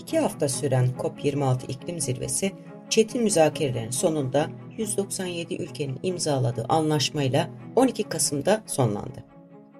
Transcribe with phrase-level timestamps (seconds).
[0.00, 2.52] İki hafta süren COP26 iklim zirvesi,
[2.90, 9.24] çetin müzakerelerin sonunda 197 ülkenin imzaladığı anlaşmayla 12 Kasım'da sonlandı.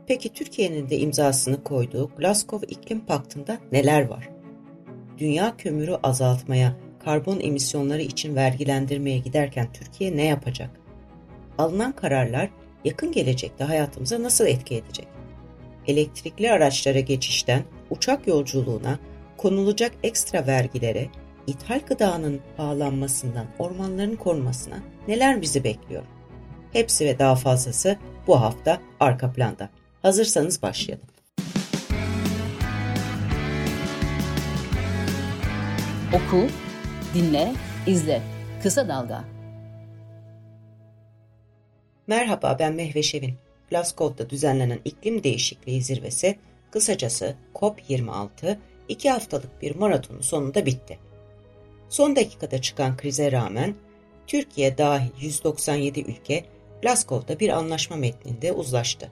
[0.06, 4.28] Peki Türkiye'nin de imzasını koyduğu Glasgow İklim Paktı'nda neler var?
[5.18, 10.70] Dünya kömürü azaltmaya, karbon emisyonları için vergilendirmeye giderken Türkiye ne yapacak?
[11.58, 12.50] Alınan kararlar
[12.84, 15.08] yakın gelecekte hayatımıza nasıl etki edecek?
[15.86, 18.98] Elektrikli araçlara geçişten uçak yolculuğuna,
[19.40, 21.08] konulacak ekstra vergilere,
[21.46, 26.02] ithal gıdanın pahalanmasından ormanların korunmasına neler bizi bekliyor?
[26.72, 29.68] Hepsi ve daha fazlası bu hafta arka planda.
[30.02, 31.06] Hazırsanız başlayalım.
[36.14, 36.46] Oku,
[37.14, 37.52] dinle,
[37.86, 38.22] izle.
[38.62, 39.24] Kısa Dalga.
[42.06, 43.34] Merhaba ben Mehve Şevin.
[43.70, 46.38] Glasgow'da düzenlenen iklim değişikliği zirvesi,
[46.70, 48.56] kısacası COP26,
[48.90, 50.98] iki haftalık bir maratonun sonunda bitti.
[51.88, 53.74] Son dakikada çıkan krize rağmen
[54.26, 56.44] Türkiye dahil 197 ülke
[56.82, 59.10] Glasgow'da bir anlaşma metninde uzlaştı.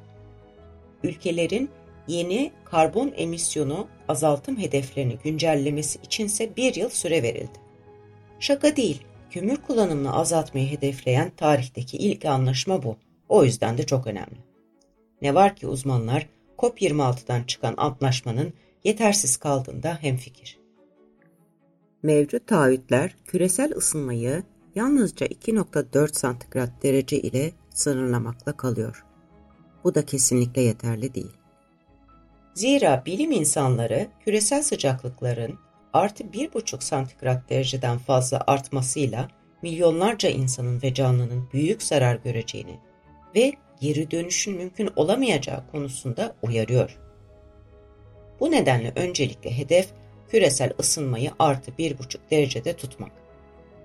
[1.03, 1.71] Ülkelerin
[2.09, 7.59] yeni karbon emisyonu azaltım hedeflerini güncellemesi içinse bir yıl süre verildi.
[8.41, 12.97] Şaka değil, kömür kullanımını azaltmayı hedefleyen tarihteki ilk anlaşma bu.
[13.29, 14.39] O yüzden de çok önemli.
[15.23, 16.27] Ne var ki uzmanlar
[16.59, 18.53] COP26'dan çıkan antlaşmanın
[18.85, 20.59] yetersiz kaldığında hemfikir.
[22.03, 24.43] Mevcut taahhütler küresel ısınmayı
[24.75, 29.05] yalnızca 2.4 santigrat derece ile sınırlamakla kalıyor.
[29.85, 31.33] Bu da kesinlikle yeterli değil.
[32.55, 35.59] Zira bilim insanları küresel sıcaklıkların
[35.93, 39.29] artı 1,5 santigrat dereceden fazla artmasıyla
[39.63, 42.79] milyonlarca insanın ve canlının büyük zarar göreceğini
[43.35, 46.99] ve geri dönüşün mümkün olamayacağı konusunda uyarıyor.
[48.41, 49.89] Bu nedenle öncelikle hedef
[50.29, 53.13] küresel ısınmayı artı 1,5 derecede tutmak.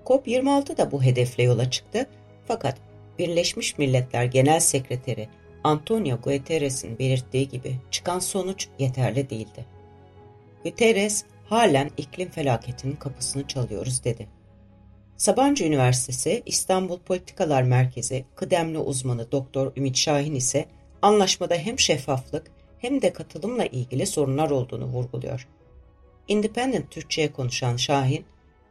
[0.04, 2.06] COP26 da bu hedefle yola çıktı
[2.46, 2.76] fakat
[3.18, 5.28] Birleşmiş Milletler Genel Sekreteri
[5.64, 9.64] Antonio Guterres'in belirttiği gibi çıkan sonuç yeterli değildi.
[10.64, 14.28] Guterres halen iklim felaketinin kapısını çalıyoruz dedi.
[15.16, 20.66] Sabancı Üniversitesi İstanbul Politikalar Merkezi kıdemli uzmanı Doktor Ümit Şahin ise
[21.02, 22.50] anlaşmada hem şeffaflık
[22.84, 25.48] hem de katılımla ilgili sorunlar olduğunu vurguluyor.
[26.28, 28.24] Independent Türkçe'ye konuşan Şahin,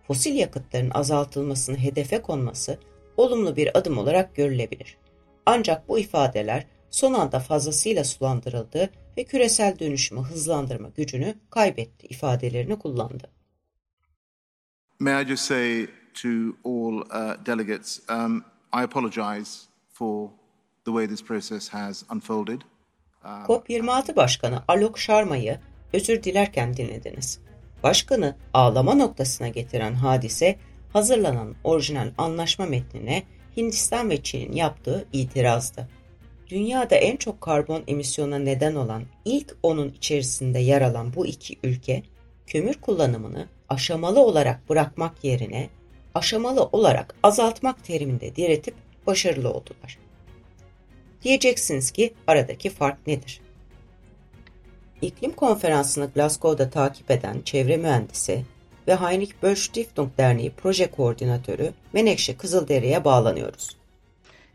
[0.08, 2.80] fosil yakıtların azaltılmasını hedefe konması
[3.18, 4.98] olumlu bir adım olarak görülebilir.
[5.46, 13.30] Ancak bu ifadeler son anda fazlasıyla sulandırıldı ve küresel dönüşümü hızlandırma gücünü kaybetti ifadelerini kullandı.
[15.00, 16.30] May I just say to
[16.66, 18.44] all uh, delegates, um,
[18.74, 19.60] I apologize
[19.94, 20.30] for
[20.86, 22.62] the way this process has unfolded.
[23.26, 25.60] Um, COP26 Başkanı Alok Sharma'yı
[25.94, 27.40] özür dilerken dinlediniz.
[27.84, 30.56] Başkanı ağlama noktasına getiren hadise
[30.94, 33.24] hazırlanan orijinal anlaşma metnine
[33.58, 35.88] Hindistan ve Çin'in yaptığı itirazdı
[36.54, 42.04] dünyada en çok karbon emisyona neden olan ilk onun içerisinde yer alan bu iki ülke,
[42.48, 45.70] kömür kullanımını aşamalı olarak bırakmak yerine
[46.16, 48.76] aşamalı olarak azaltmak teriminde diretip
[49.08, 49.98] başarılı oldular.
[51.24, 53.42] Diyeceksiniz ki aradaki fark nedir?
[55.02, 58.46] İklim konferansını Glasgow'da takip eden çevre mühendisi
[58.88, 63.78] ve Heinrich Böll Stiftung Derneği proje koordinatörü Menekşe Kızılderili'ye bağlanıyoruz.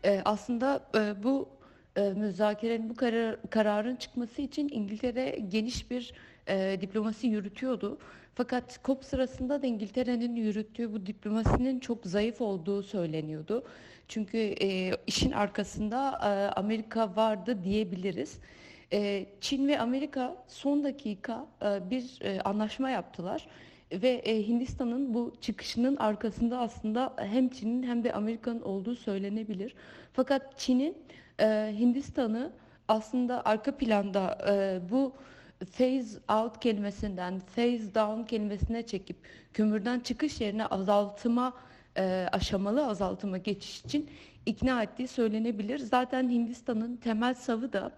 [0.05, 1.49] Ee, aslında e, bu
[1.95, 6.13] e, müzakerenin bu karar, kararın çıkması için İngiltere geniş bir
[6.49, 7.97] e, diplomasi yürütüyordu.
[8.35, 13.63] Fakat COP sırasında da İngiltere'nin yürüttüğü bu diplomasinin çok zayıf olduğu söyleniyordu.
[14.07, 18.39] Çünkü e, işin arkasında e, Amerika vardı diyebiliriz.
[18.93, 23.47] E, Çin ve Amerika son dakika e, bir e, anlaşma yaptılar
[23.91, 29.75] ve e, Hindistan'ın bu çıkışının arkasında aslında hem Çin'in hem de Amerika'nın olduğu söylenebilir.
[30.13, 30.97] Fakat Çin'in
[31.39, 32.51] e, Hindistan'ı
[32.87, 35.13] aslında arka planda e, bu
[35.65, 39.17] phase out kelimesinden phase down kelimesine çekip
[39.53, 41.53] kömürden çıkış yerine azaltıma
[41.97, 44.09] e, aşamalı azaltıma geçiş için
[44.45, 45.79] ikna ettiği söylenebilir.
[45.79, 47.91] Zaten Hindistan'ın temel savı da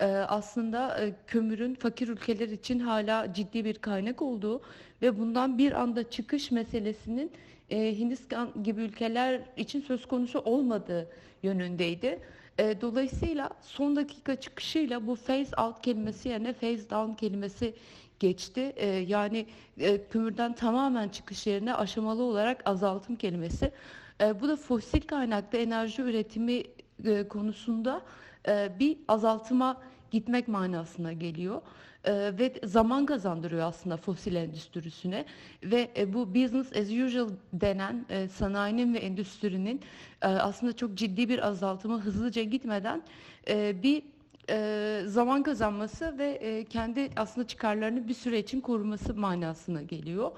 [0.00, 4.62] e, aslında e, kömürün fakir ülkeler için hala ciddi bir kaynak olduğu
[5.02, 7.32] ve bundan bir anda çıkış meselesinin
[7.70, 11.08] e, Hindistan gibi ülkeler için söz konusu olmadığı
[11.42, 12.20] yönündeydi.
[12.58, 17.74] E, dolayısıyla son dakika çıkışıyla bu phase out kelimesi yerine phase down kelimesi
[18.20, 18.72] geçti.
[18.76, 19.46] E, yani
[19.78, 23.72] e, kömürden tamamen çıkış yerine aşamalı olarak azaltım kelimesi.
[24.20, 26.62] E, bu da fosil kaynaklı enerji üretimi
[27.04, 28.02] e, konusunda
[28.48, 31.62] e, bir azaltıma gitmek manasına geliyor.
[32.04, 35.24] e, ve zaman kazandırıyor aslında fosil endüstrisine
[35.62, 39.80] ve e, bu business as usual denen e, sanayinin ve endüstrinin
[40.22, 43.02] e, aslında çok ciddi bir azaltımı hızlıca gitmeden
[43.48, 44.02] e, bir
[44.50, 50.30] e, zaman kazanması ve e, kendi aslında çıkarlarını bir süre için koruması manasına geliyor.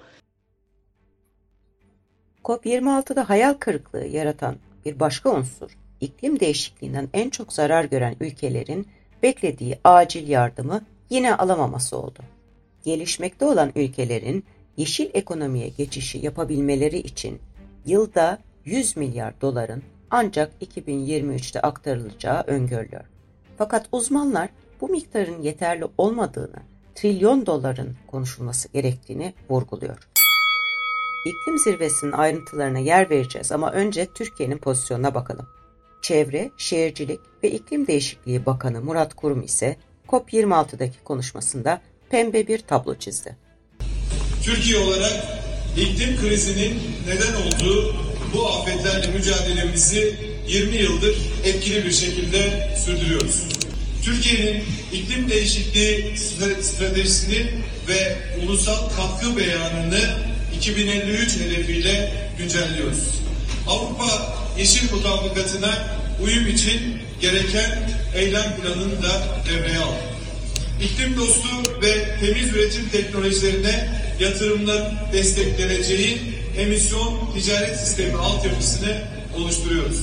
[2.45, 8.87] COP26'da hayal kırıklığı yaratan bir başka unsur, iklim değişikliğinden en çok zarar gören ülkelerin
[9.27, 10.81] beklediği acil yardımı
[11.11, 12.19] yine alamaması oldu.
[12.85, 14.45] Gelişmekte olan ülkelerin
[14.77, 17.39] yeşil ekonomiye geçişi yapabilmeleri için
[17.87, 23.05] yılda 100 milyar doların ancak 2023'te aktarılacağı öngörülüyor.
[23.59, 24.49] Fakat uzmanlar
[24.81, 26.63] bu miktarın yeterli olmadığını,
[26.95, 30.09] trilyon doların konuşulması gerektiğini vurguluyor.
[31.27, 35.47] İklim zirvesinin ayrıntılarına yer vereceğiz ama önce Türkiye'nin pozisyonuna bakalım.
[36.03, 39.77] Çevre, Şehircilik ve İklim Değişikliği Bakanı Murat Kurum ise
[40.09, 43.37] COP26'daki konuşmasında pembe bir tablo çizdi.
[44.43, 45.13] Türkiye olarak
[45.77, 47.95] iklim krizinin neden olduğu
[48.35, 50.15] bu afetlerle mücadelemizi
[50.49, 53.45] 20 yıldır etkili bir şekilde sürdürüyoruz.
[54.05, 54.63] Türkiye'nin
[54.93, 56.17] iklim değişikliği
[56.63, 57.47] stratejisinin
[57.89, 60.01] ve ulusal katkı beyanını
[60.57, 63.21] 2053 hedefiyle güncelliyoruz.
[63.69, 65.89] Avrupa Yeşil Mutabakatı'na
[66.23, 66.81] uyum için
[67.21, 70.01] gereken eylem planını da devreye aldı.
[70.83, 71.49] İklim dostu
[71.83, 73.89] ve temiz üretim teknolojilerine
[74.21, 76.19] yatırımların destekleneceği
[76.59, 78.99] emisyon ticaret sistemi altyapısını
[79.37, 80.01] oluşturuyoruz.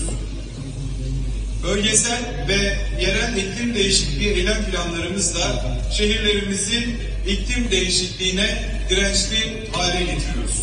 [1.64, 6.96] Bölgesel ve yerel iklim değişikliği eylem planlarımızla şehirlerimizi
[7.28, 10.63] iklim değişikliğine dirençli hale getiriyoruz.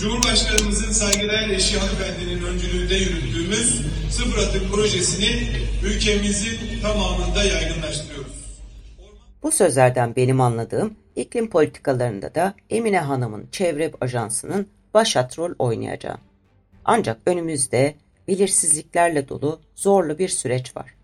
[0.00, 5.48] Cumhurbaşkanımızın saygıdeğer eşi hanımefendinin öncülüğünde yürüttüğümüz sıfır atık projesini
[5.84, 8.32] ülkemizin tamamında yaygınlaştırıyoruz.
[9.42, 16.16] Bu sözlerden benim anladığım iklim politikalarında da Emine Hanım'ın çevre ajansının başat rol oynayacağı.
[16.84, 17.94] Ancak önümüzde
[18.28, 20.94] belirsizliklerle dolu zorlu bir süreç var.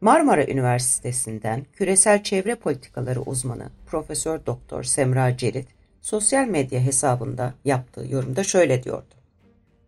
[0.00, 5.68] Marmara Üniversitesi'nden küresel çevre politikaları uzmanı Profesör Doktor Semra Cerit
[6.02, 9.14] sosyal medya hesabında yaptığı yorumda şöyle diyordu.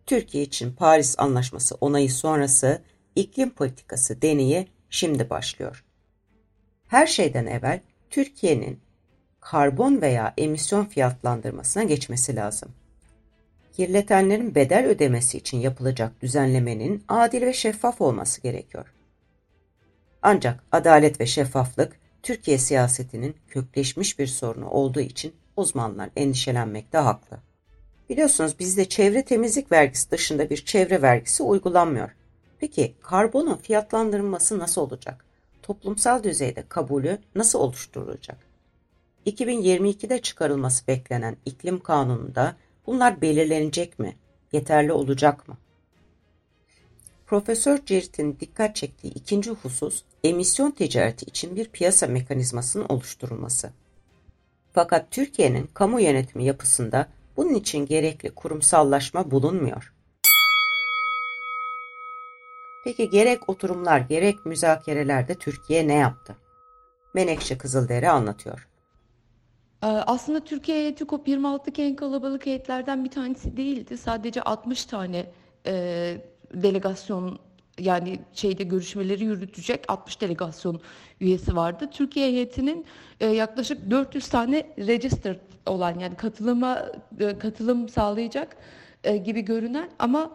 [0.05, 2.81] Türkiye için Paris Anlaşması onayı sonrası
[3.15, 5.85] iklim politikası deneyi şimdi başlıyor.
[6.87, 7.79] Her şeyden evvel
[8.09, 8.79] Türkiye'nin
[9.39, 12.69] karbon veya emisyon fiyatlandırmasına geçmesi lazım.
[13.73, 18.93] Kirletenlerin bedel ödemesi için yapılacak düzenlemenin adil ve şeffaf olması gerekiyor.
[20.21, 27.37] Ancak adalet ve şeffaflık Türkiye siyasetinin kökleşmiş bir sorunu olduğu için uzmanlar endişelenmekte haklı.
[28.09, 32.15] Biliyorsunuz bizde çevre temizlik vergisi dışında bir çevre vergisi uygulanmıyor.
[32.59, 35.25] Peki karbonun fiyatlandırılması nasıl olacak?
[35.63, 38.37] Toplumsal düzeyde kabulü nasıl oluşturulacak?
[39.25, 42.55] 2022'de çıkarılması beklenen iklim kanununda
[42.87, 44.15] bunlar belirlenecek mi?
[44.51, 45.57] Yeterli olacak mı?
[47.25, 53.69] Profesör Cerit'in dikkat çektiği ikinci husus emisyon ticareti için bir piyasa mekanizmasının oluşturulması.
[54.75, 57.07] Fakat Türkiye'nin kamu yönetimi yapısında
[57.37, 59.93] bunun için gerekli kurumsallaşma bulunmuyor.
[62.83, 66.35] Peki gerek oturumlar gerek müzakerelerde Türkiye ne yaptı?
[67.13, 68.67] Menekşe Kızıldere anlatıyor.
[69.83, 73.97] Ee, aslında Türkiye heyeti COP26'daki en kalabalık heyetlerden bir tanesi değildi.
[73.97, 75.31] Sadece 60 tane
[75.65, 76.17] e,
[76.53, 77.39] delegasyon
[77.79, 80.81] yani şeyde görüşmeleri yürütecek 60 delegasyon
[81.21, 81.89] üyesi vardı.
[81.91, 82.85] Türkiye heyetinin
[83.19, 86.85] e, yaklaşık 400 tane registered olan yani katılıma
[87.19, 88.57] e, katılım sağlayacak
[89.03, 90.31] e, gibi görünen ama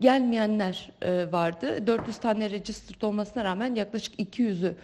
[0.00, 0.90] gelmeyenler
[1.32, 1.86] vardı.
[1.86, 4.74] 400 tane registered olmasına rağmen yaklaşık 200'ü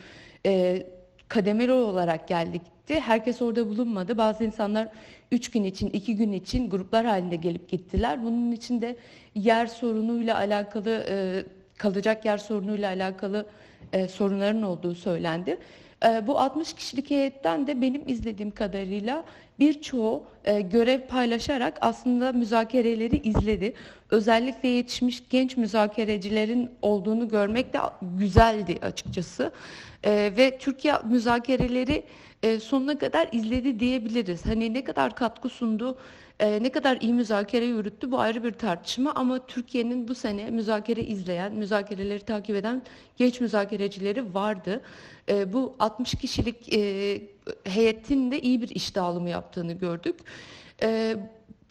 [0.46, 0.86] e,
[1.28, 2.62] kademeli olarak geldik
[2.98, 4.18] Herkes orada bulunmadı.
[4.18, 4.88] Bazı insanlar
[5.32, 8.24] üç gün için, iki gün için gruplar halinde gelip gittiler.
[8.24, 8.96] Bunun içinde
[9.34, 11.44] yer sorunuyla alakalı, e,
[11.78, 13.46] kalacak yer sorunuyla alakalı
[13.92, 15.58] e, sorunların olduğu söylendi.
[16.04, 19.24] E, bu 60 kişilik heyetten de benim izlediğim kadarıyla
[19.60, 23.74] birçoğu e, görev paylaşarak aslında müzakereleri izledi.
[24.10, 29.52] Özellikle yetişmiş genç müzakerecilerin olduğunu görmek de güzeldi açıkçası.
[30.04, 32.04] E, ve Türkiye müzakereleri
[32.42, 34.46] e, sonuna kadar izledi diyebiliriz.
[34.46, 35.98] Hani ne kadar katkı sundu,
[36.40, 41.00] e, ne kadar iyi müzakere yürüttü bu ayrı bir tartışma ama Türkiye'nin bu sene müzakere
[41.00, 42.82] izleyen, müzakereleri takip eden
[43.16, 44.80] genç müzakerecileri vardı.
[45.28, 47.22] E, bu 60 kişilik e,
[47.64, 50.16] heyetin de iyi bir iş dağılımı yaptığını gördük.
[50.82, 51.16] E,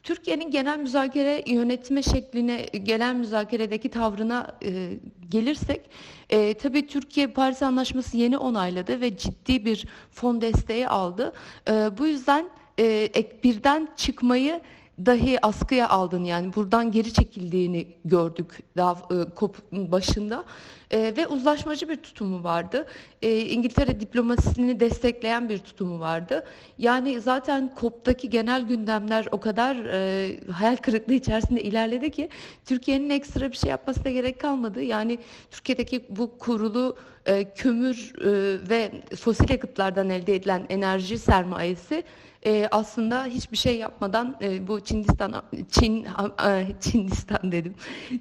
[0.03, 4.89] Türkiye'nin genel müzakere yönetme şekline, genel müzakeredeki tavrına e,
[5.29, 5.81] gelirsek,
[6.29, 11.33] e, tabii Türkiye Paris Anlaşması yeni onayladı ve ciddi bir fon desteği aldı.
[11.67, 13.09] E, bu yüzden e,
[13.43, 14.61] birden çıkmayı
[15.05, 20.45] dahi askıya aldın yani buradan geri çekildiğini gördük daha e, kop başında
[20.91, 22.85] e, ve uzlaşmacı bir tutumu vardı.
[23.21, 26.45] E, İngiltere diplomasisini destekleyen bir tutumu vardı.
[26.77, 32.29] Yani zaten COP'taki genel gündemler o kadar e, hayal kırıklığı içerisinde ilerledi ki
[32.65, 34.81] Türkiye'nin ekstra bir şey yapmasına gerek kalmadı.
[34.81, 35.19] Yani
[35.51, 36.97] Türkiye'deki bu kurulu
[37.29, 42.03] e, kömür e, ve fosil yakıtlardan elde edilen enerji sermayesi
[42.45, 46.07] e, aslında hiçbir şey yapmadan e, bu Çindistan, Çin,
[46.47, 47.75] e, Çindistan dedim,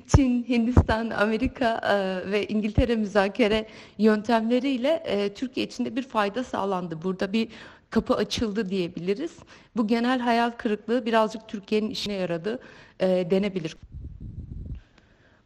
[0.06, 3.66] Çin, Hindistan, Amerika e, ve İngiltere müzakere
[3.98, 7.02] yöntemleriyle e, Türkiye içinde bir fayda sağlandı.
[7.02, 7.48] Burada bir
[7.90, 9.32] kapı açıldı diyebiliriz.
[9.76, 12.58] Bu genel hayal kırıklığı birazcık Türkiye'nin işine yaradı
[13.00, 13.76] e, denebilir.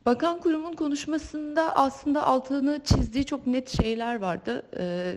[0.07, 4.63] Bakan kurumun konuşmasında aslında altını çizdiği çok net şeyler vardı.
[4.79, 5.15] Ee,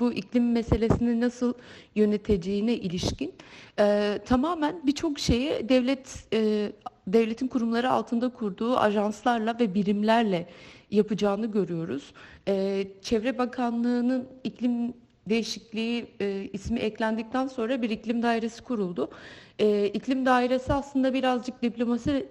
[0.00, 1.54] bu iklim meselesini nasıl
[1.94, 3.34] yöneteceğine ilişkin.
[3.78, 6.72] Ee, tamamen birçok şeyi devlet e,
[7.06, 10.48] devletin kurumları altında kurduğu ajanslarla ve birimlerle
[10.90, 12.12] yapacağını görüyoruz.
[12.48, 14.94] Ee, Çevre Bakanlığı'nın iklim
[15.28, 19.10] değişikliği e, ismi eklendikten sonra bir iklim dairesi kuruldu.
[19.58, 22.26] E, iklim dairesi aslında birazcık diplomasi e,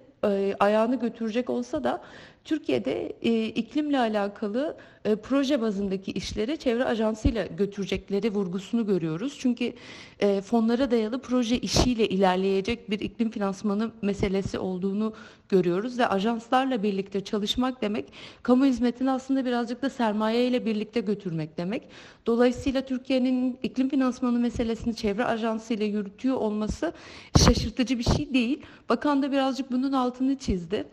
[0.60, 2.00] ayağını götürecek olsa da
[2.46, 9.36] Türkiye'de e, iklimle alakalı e, proje bazındaki işleri çevre ajansıyla götürecekleri vurgusunu görüyoruz.
[9.40, 9.72] Çünkü
[10.20, 15.12] e, fonlara dayalı proje işiyle ilerleyecek bir iklim finansmanı meselesi olduğunu
[15.48, 18.12] görüyoruz ve ajanslarla birlikte çalışmak demek
[18.42, 21.82] kamu hizmetini aslında birazcık da sermaye ile birlikte götürmek demek.
[22.26, 26.92] Dolayısıyla Türkiye'nin iklim finansmanı meselesini çevre ajansı ile yürütüyor olması
[27.44, 28.62] şaşırtıcı bir şey değil.
[28.88, 30.84] Bakan da birazcık bunun altını çizdi.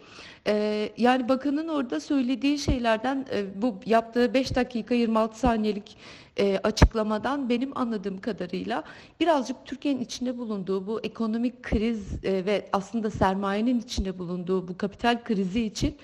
[0.48, 5.97] Ee, yani bakanın orada söylediği şeylerden e, bu yaptığı 5 dakika 26 saniyelik
[6.38, 8.83] e, açıklamadan benim anladığım kadarıyla
[9.19, 15.23] birazcık Türkiye'nin içinde bulunduğu bu ekonomik kriz e, ve aslında sermayenin içinde bulunduğu bu kapital
[15.23, 15.95] krizi için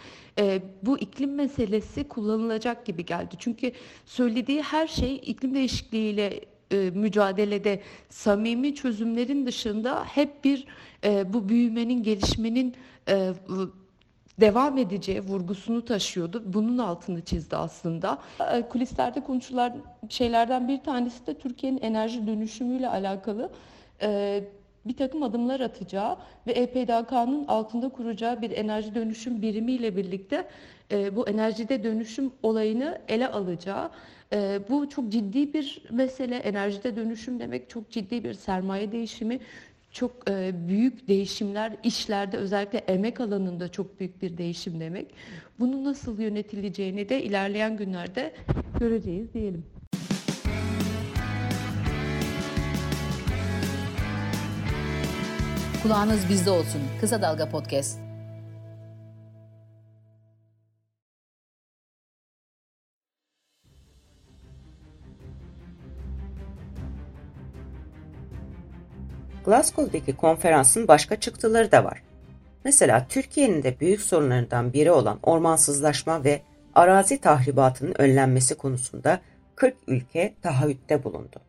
[0.83, 3.35] bu iklim meselesi kullanılacak gibi geldi.
[3.39, 3.71] Çünkü
[4.05, 6.39] söylediği her şey iklim değişikliğiyle
[6.93, 10.67] mücadelede samimi çözümlerin dışında hep bir
[11.25, 12.75] bu büyümenin, gelişmenin
[14.41, 16.43] devam edeceği vurgusunu taşıyordu.
[16.45, 18.17] Bunun altını çizdi aslında.
[18.53, 19.75] E, kulislerde konuşulan
[20.09, 23.49] şeylerden bir tanesi de Türkiye'nin enerji dönüşümüyle alakalı
[24.01, 24.43] e,
[24.85, 26.17] bir takım adımlar atacağı
[26.47, 30.47] ve EPDK'nın altında kuracağı bir enerji dönüşüm birimiyle birlikte
[30.91, 33.89] e, bu enerjide dönüşüm olayını ele alacağı.
[34.69, 36.35] Bu çok ciddi bir mesele.
[36.35, 39.39] Enerjide dönüşüm demek çok ciddi bir sermaye değişimi
[39.91, 45.13] çok e, büyük değişimler işlerde özellikle emek alanında çok büyük bir değişim demek.
[45.59, 48.33] Bunu nasıl yönetileceğini de ilerleyen günlerde
[48.79, 49.65] göreceğiz diyelim.
[55.83, 56.81] Kulağınız bizde olsun.
[57.01, 58.08] Kısa Dalga Podcast.
[69.49, 72.03] Glasgow'daki konferansın başka çıktıları da var.
[72.63, 76.41] Mesela Türkiye'nin de büyük sorunlarından biri olan ormansızlaşma ve
[76.75, 79.19] arazi tahribatının önlenmesi konusunda
[79.55, 81.41] 40 ülke taahhütte bulundu.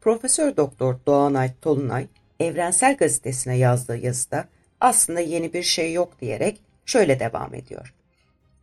[0.00, 2.06] Profesör Doktor Doğanay Tolunay
[2.40, 4.44] Evrensel Gazetesi'ne yazdığı yazıda
[4.80, 7.94] aslında yeni bir şey yok diyerek şöyle devam ediyor.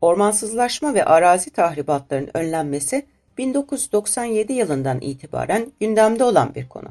[0.01, 3.05] Ormansızlaşma ve arazi tahribatlarının önlenmesi
[3.37, 6.89] 1997 yılından itibaren gündemde olan bir konu.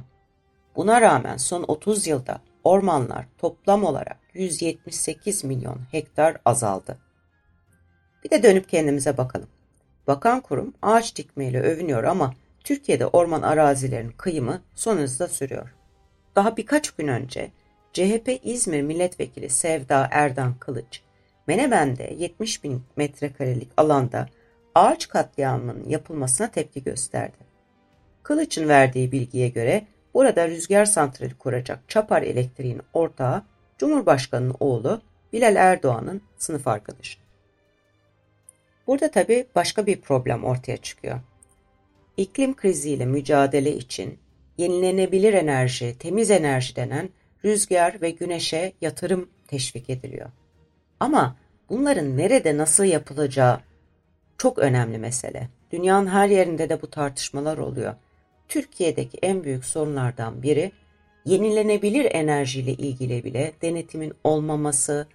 [0.76, 6.98] Buna rağmen son 30 yılda ormanlar toplam olarak 178 milyon hektar azaldı.
[8.24, 9.48] Bir de dönüp kendimize bakalım.
[10.06, 15.74] Bakan kurum ağaç dikmeyle övünüyor ama Türkiye'de orman arazilerinin kıyımı son hızda sürüyor.
[16.36, 17.50] Daha birkaç gün önce
[17.92, 21.02] CHP İzmir Milletvekili Sevda Erdan Kılıç,
[21.46, 24.28] Menemen'de 70 bin metrekarelik alanda
[24.74, 27.36] ağaç katliamının yapılmasına tepki gösterdi.
[28.22, 33.44] Kılıç'ın verdiği bilgiye göre Burada rüzgar santrali kuracak Çapar Elektriğin ortağı
[33.78, 35.02] Cumhurbaşkanı'nın oğlu
[35.32, 37.18] Bilal Erdoğan'ın sınıf arkadaşı.
[38.86, 41.20] Burada tabii başka bir problem ortaya çıkıyor.
[42.16, 44.18] İklim kriziyle mücadele için
[44.58, 47.08] yenilenebilir enerji, temiz enerji denen
[47.44, 50.30] rüzgar ve güneşe yatırım teşvik ediliyor.
[51.00, 51.36] Ama
[51.68, 53.60] bunların nerede nasıl yapılacağı
[54.38, 55.48] çok önemli mesele.
[55.70, 57.94] Dünyanın her yerinde de bu tartışmalar oluyor.
[58.54, 60.72] Türkiye'deki en büyük sorunlardan biri
[61.24, 65.06] Yenilenebilir enerjiyle ilgili bile denetimin olmaması,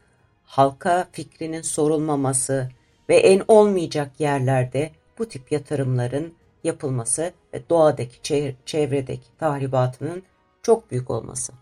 [0.43, 2.69] halka fikrinin sorulmaması
[3.09, 10.23] ve en olmayacak yerlerde bu tip yatırımların yapılması ve doğadaki, çevredeki tahribatının
[10.63, 11.53] çok büyük olması.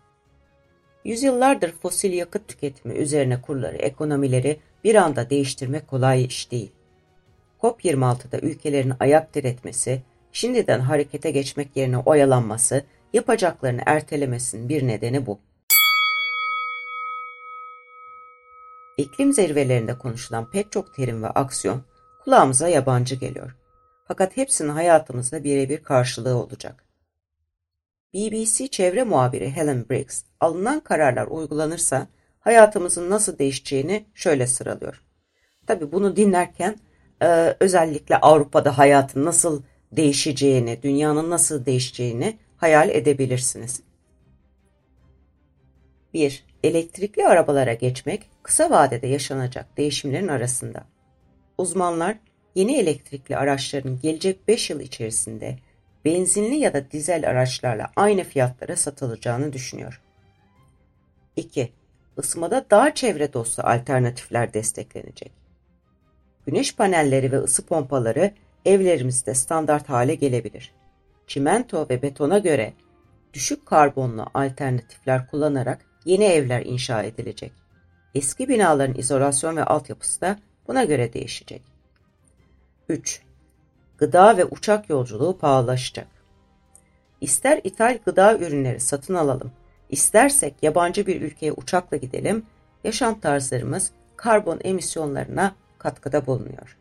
[1.06, 6.72] Yüzyıllardır fosil yakıt tüketimi üzerine kurları, ekonomileri bir anda değiştirmek kolay iş değil.
[7.62, 10.02] COP26'da ülkelerin ayak diretmesi,
[10.38, 15.40] şimdiden harekete geçmek yerine oyalanması, yapacaklarını ertelemesinin bir nedeni bu.
[18.98, 21.82] İklim zirvelerinde konuşulan pek çok terim ve aksiyon
[22.24, 23.56] kulağımıza yabancı geliyor.
[24.08, 26.84] Fakat hepsinin hayatımızda birebir karşılığı olacak.
[28.14, 32.08] BBC çevre muhabiri Helen Briggs, alınan kararlar uygulanırsa
[32.40, 35.02] hayatımızın nasıl değişeceğini şöyle sıralıyor.
[35.68, 36.80] Tabi bunu dinlerken
[37.60, 43.82] özellikle Avrupa'da hayatın nasıl değişeceğini, dünyanın nasıl değişeceğini hayal edebilirsiniz.
[46.14, 46.46] 1.
[46.64, 50.86] Elektrikli arabalara geçmek kısa vadede yaşanacak değişimlerin arasında.
[51.58, 52.18] Uzmanlar
[52.56, 55.58] yeni elektrikli araçların gelecek 5 yıl içerisinde
[56.06, 60.02] benzinli ya da dizel araçlarla aynı fiyatlara satılacağını düşünüyor.
[61.36, 61.72] 2.
[62.18, 65.32] Isımada daha çevre dostu alternatifler desteklenecek.
[66.46, 68.32] Güneş panelleri ve ısı pompaları
[68.68, 70.74] evlerimizde standart hale gelebilir.
[71.28, 72.74] Çimento ve betona göre
[73.34, 77.52] düşük karbonlu alternatifler kullanarak yeni evler inşa edilecek.
[78.16, 81.62] Eski binaların izolasyon ve altyapısı da buna göre değişecek.
[82.90, 83.22] 3.
[83.98, 86.08] Gıda ve uçak yolculuğu pahalılaşacak.
[87.22, 89.52] İster ithal gıda ürünleri satın alalım,
[89.90, 92.46] istersek yabancı bir ülkeye uçakla gidelim,
[92.84, 96.78] yaşam tarzlarımız karbon emisyonlarına katkıda bulunuyor.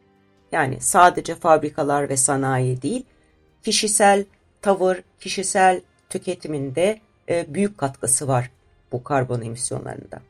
[0.52, 3.04] Yani sadece fabrikalar ve sanayi değil,
[3.64, 4.24] kişisel
[4.62, 8.50] tavır, kişisel tüketiminde e, büyük katkısı var
[8.92, 10.20] bu karbon emisyonlarında.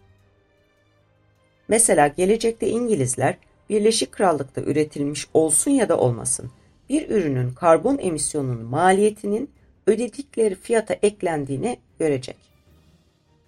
[1.69, 3.37] Mesela gelecekte İngilizler
[3.71, 6.51] Birleşik Krallık'ta üretilmiş olsun ya da olmasın
[6.89, 9.51] bir ürünün karbon emisyonunun maliyetinin
[9.87, 12.37] ödedikleri fiyata eklendiğini görecek.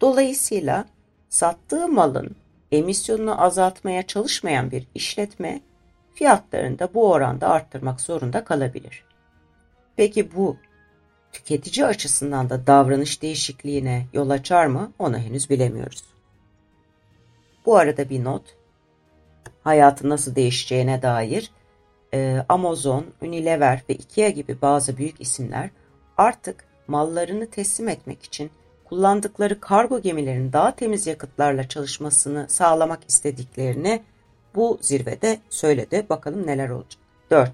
[0.01, 0.85] Dolayısıyla
[1.29, 2.37] sattığı malın
[2.73, 5.61] emisyonunu azaltmaya çalışmayan bir işletme
[6.19, 9.05] fiyatlarını da bu oranda arttırmak zorunda kalabilir.
[9.97, 10.57] Peki bu
[11.33, 16.05] tüketici açısından da davranış değişikliğine yol açar mı onu henüz bilemiyoruz.
[17.67, 18.43] Bu arada bir not,
[19.65, 21.51] hayatı nasıl değişeceğine dair
[22.15, 25.71] e, Amazon, Unilever ve Ikea gibi bazı büyük isimler
[26.17, 28.51] artık mallarını teslim etmek için
[28.85, 34.03] kullandıkları kargo gemilerinin daha temiz yakıtlarla çalışmasını sağlamak istediklerini
[34.59, 36.07] bu zirvede söyledi.
[36.11, 37.03] Bakalım neler olacak.
[37.31, 37.53] 4.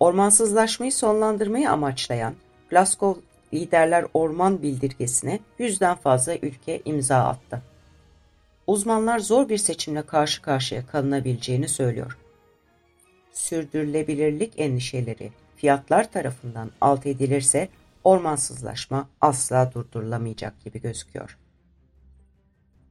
[0.00, 2.34] Ormansızlaşmayı sonlandırmayı amaçlayan
[2.70, 3.20] Glasgow
[3.54, 7.62] Liderler Orman Bildirgesi'ne yüzden fazla ülke imza attı.
[8.66, 12.18] Uzmanlar zor bir seçimle karşı karşıya kalınabileceğini söylüyor.
[13.32, 17.68] Sürdürülebilirlik endişeleri fiyatlar tarafından alt edilirse
[18.04, 21.38] ormansızlaşma asla durdurulamayacak gibi gözüküyor.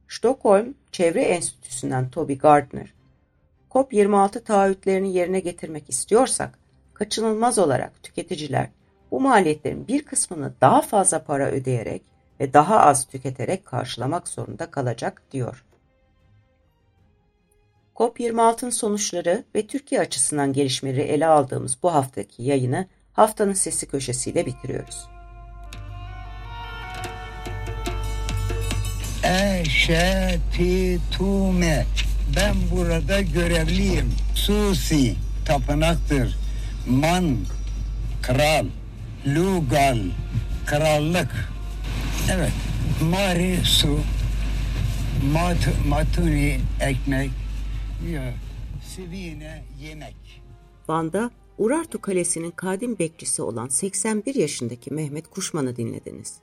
[0.08, 2.92] Stockholm Çevre Enstitüsü'nden Toby Gardner,
[3.74, 6.58] COP26 taahhütlerini yerine getirmek istiyorsak,
[6.94, 8.68] kaçınılmaz olarak tüketiciler
[9.10, 12.02] bu maliyetlerin bir kısmını daha fazla para ödeyerek
[12.40, 15.64] ve daha az tüketerek karşılamak zorunda kalacak diyor.
[17.96, 25.08] COP26'ın sonuçları ve Türkiye açısından gelişmeleri ele aldığımız bu haftaki yayını haftanın sesi köşesiyle bitiriyoruz.
[29.60, 31.86] Eşetitume
[32.36, 34.12] ben burada görevliyim.
[34.34, 36.38] Susi tapınaktır.
[36.88, 37.36] Man
[38.22, 38.66] kral.
[39.26, 39.98] Lugal
[40.66, 41.52] krallık.
[42.32, 42.52] Evet.
[43.10, 43.98] Mari su.
[45.32, 47.30] Mat, matuni ekmek.
[48.10, 48.34] Ya,
[48.82, 50.42] sivine yemek.
[50.88, 56.34] Van'da Urartu Kalesi'nin kadim bekçisi olan 81 yaşındaki Mehmet Kuşman'ı dinlediniz.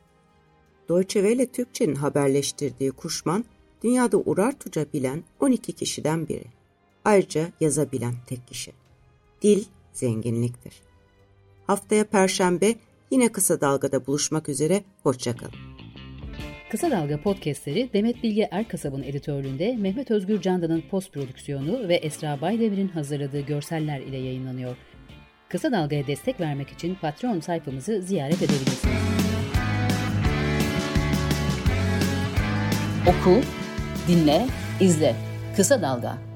[0.90, 3.46] Deutsche Welle Türkçe'nin haberleştirdiği Kuşman,
[3.84, 6.46] dünyada Urartuca bilen 12 kişiden biri.
[7.06, 8.72] Ayrıca yazabilen tek kişi.
[9.42, 10.74] Dil zenginliktir.
[11.68, 12.76] Haftaya Perşembe
[13.12, 15.54] yine Kısa Dalga'da buluşmak üzere, hoşçakalın.
[16.72, 22.88] Kısa Dalga podcastleri Demet Bilge Erkasab'ın editörlüğünde Mehmet Özgür Candan'ın post prodüksiyonu ve Esra Baydemir'in
[22.88, 24.76] hazırladığı görseller ile yayınlanıyor.
[25.50, 28.96] Kısa Dalga'ya destek vermek için Patreon sayfamızı ziyaret edebilirsiniz.
[33.08, 33.42] Oku,
[34.10, 34.48] dinle,
[34.80, 35.16] izle.
[35.56, 36.29] Kısa Dalga.